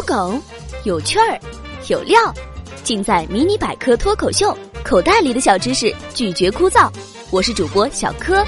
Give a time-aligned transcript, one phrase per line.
[0.00, 0.42] 有梗，
[0.84, 1.38] 有趣儿，
[1.88, 2.18] 有料，
[2.82, 4.46] 尽在《迷你百科脱口秀》。
[4.82, 6.90] 口袋里的小知识，拒绝枯燥。
[7.30, 8.42] 我是主播小柯。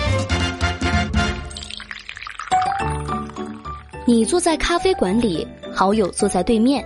[4.06, 6.82] 你坐在咖啡馆里，好友坐在对面，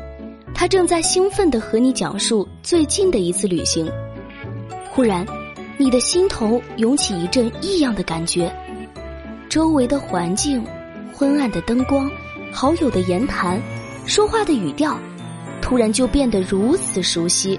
[0.53, 3.89] 他正在兴奋的和你讲述最近的一次旅行。
[4.91, 5.25] 忽然，
[5.79, 8.53] 你的心头涌起一阵异样的感觉，
[9.49, 10.67] 周围的环境、
[11.15, 12.11] 昏暗的灯光、
[12.53, 13.63] 好友的言谈。
[14.07, 14.97] 说话的语调，
[15.61, 17.59] 突然就变得如此熟悉。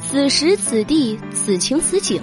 [0.00, 2.22] 此时此地，此情此景，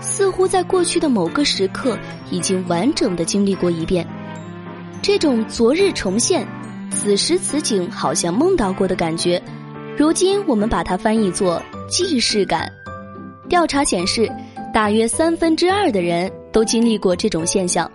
[0.00, 1.98] 似乎在过去的某个时刻
[2.30, 4.06] 已经完整的经历过一遍。
[5.02, 6.46] 这种昨日重现，
[6.90, 9.40] 此时此景好像梦到过的感觉，
[9.96, 12.72] 如今我们把它翻译作既视感。
[13.48, 14.30] 调查显示，
[14.72, 17.90] 大约三分之二的人都经历过这种现象，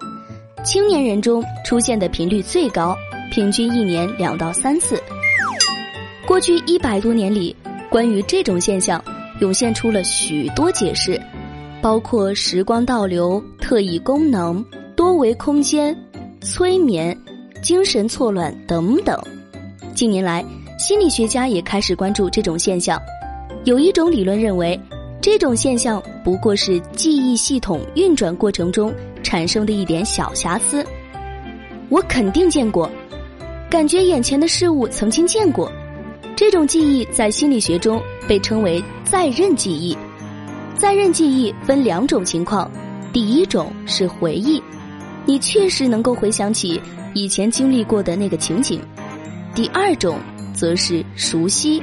[0.63, 2.96] 青年人中出现的频率最高。
[3.31, 5.02] 平均一年两到三次。
[6.27, 7.55] 过去一百多年里，
[7.90, 9.01] 关于这种现象
[9.40, 11.20] 涌现出了许多解释，
[11.82, 14.63] 包括时光倒流、特异功能、
[14.98, 15.98] 多维空间、
[16.41, 17.18] 催眠、
[17.63, 19.18] 精神错乱等等。
[19.95, 20.45] 近年来，
[20.77, 23.01] 心理学家也开始关注这种现象。
[23.63, 24.77] 有一种理论认为，
[25.21, 30.85] 这种现象不过是记忆系统运转过程中产生的一点小瑕疵。
[31.88, 32.91] 我肯定见过。
[33.72, 35.72] 感觉眼前的事物曾经见过，
[36.36, 39.98] 这种记忆在心理学中被称为再认记忆。
[40.76, 42.70] 再认记忆分两种情况，
[43.13, 44.62] 第一种是回忆，
[45.26, 46.82] 你确实能够回想起
[47.13, 48.78] 以前经历过的那个情景；
[49.55, 50.20] 第二种
[50.54, 51.82] 则是熟悉，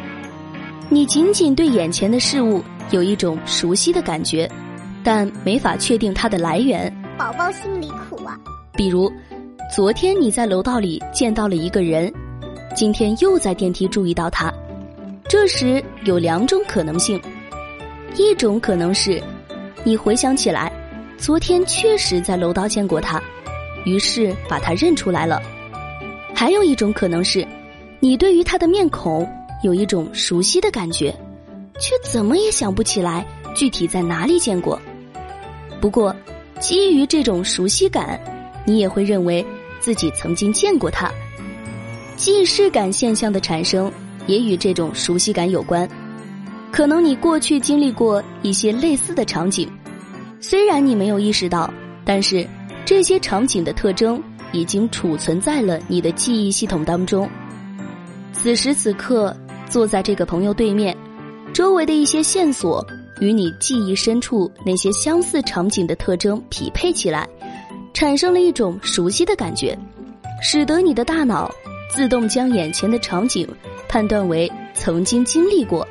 [0.91, 4.47] 你仅仅对眼前的事物有一种熟悉的感觉，
[5.03, 6.95] 但没法确定它的来源。
[7.17, 8.39] 宝宝心里苦啊，
[8.75, 9.11] 比如。
[9.71, 12.11] 昨天你在楼道里见到了一个人，
[12.75, 14.53] 今天又在电梯注意到他。
[15.29, 17.21] 这时有两种可能性：
[18.17, 19.23] 一种可能是，
[19.85, 20.73] 你回想起来，
[21.19, 23.23] 昨天确实在楼道见过他，
[23.85, 25.39] 于是把他认出来了；
[26.35, 27.47] 还有一种可能是，
[28.01, 29.29] 你对于他的面孔
[29.63, 31.15] 有一种熟悉的感觉，
[31.79, 33.25] 却怎么也想不起来
[33.55, 34.81] 具体在哪里见过。
[35.79, 36.17] 不过，
[36.59, 38.19] 基于这种熟悉感，
[38.65, 39.45] 你也会认为。
[39.81, 41.13] 自己曾经见过他，
[42.17, 43.91] 既视感现象的产生
[44.27, 45.89] 也与这种熟悉感有关。
[46.71, 49.71] 可能你过去经历过一些类似的场景，
[50.41, 51.73] 虽然你没有意识到，
[52.05, 52.47] 但是
[52.85, 54.23] 这些场景的特征
[54.53, 57.29] 已经储存在了你的记忆系统当中。
[58.33, 59.35] 此时此刻，
[59.69, 60.97] 坐在这个朋友对面，
[61.53, 62.87] 周围的一些线索
[63.21, 67.29] 与你记忆深处那些相似场景的特征匹配起来。
[67.99, 69.77] 产生了一种熟悉的感觉，
[70.41, 71.53] 使得你的大脑
[71.91, 73.45] 自动将眼前的场景
[73.89, 75.85] 判断为曾经经历过，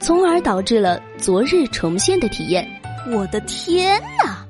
[0.00, 2.66] 从而导致了昨日重现的体验。
[3.14, 4.46] 我的天哪！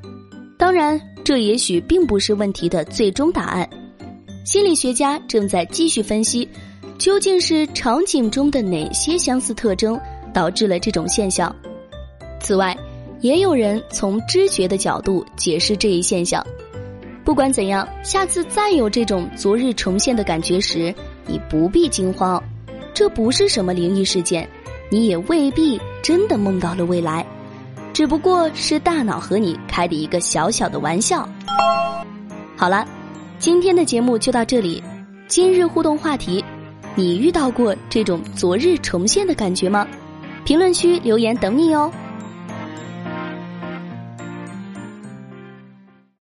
[0.57, 3.69] 当然，这也许并不是问题的最终答案。
[4.45, 6.49] 心理学家正在继续分析，
[6.99, 10.01] 究竟是场景中的哪些相似特征
[10.33, 11.53] 导致了这种现象。
[12.39, 12.79] 此外，
[13.23, 16.47] 也有人从知觉的角度解释这一现象。
[17.32, 20.94] 不管怎样，下次再有这种昨日重现的感觉时，
[21.26, 22.38] 你不必惊慌，
[22.93, 24.47] 这不是什么灵异事件，
[24.91, 27.25] 你也未必真的梦到了未来，
[27.94, 31.26] 只不过是大脑和你开的一个小小的玩笑。
[32.54, 32.87] 好了，
[33.38, 34.84] 今天的节目就到这里。
[35.26, 36.44] 今日互动话题：
[36.94, 39.88] 你遇到过这种昨日重现的感觉吗？
[40.44, 41.91] 评论区留言等你哦。